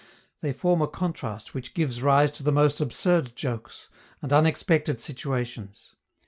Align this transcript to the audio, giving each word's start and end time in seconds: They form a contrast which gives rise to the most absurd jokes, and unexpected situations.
They 0.41 0.51
form 0.51 0.81
a 0.81 0.87
contrast 0.87 1.53
which 1.53 1.75
gives 1.75 2.01
rise 2.01 2.31
to 2.31 2.41
the 2.41 2.51
most 2.51 2.81
absurd 2.81 3.35
jokes, 3.35 3.87
and 4.19 4.33
unexpected 4.33 4.99
situations. 4.99 5.93